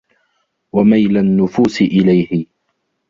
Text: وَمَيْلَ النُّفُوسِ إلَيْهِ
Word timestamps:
وَمَيْلَ 0.73 1.17
النُّفُوسِ 1.17 1.81
إلَيْهِ 1.81 2.45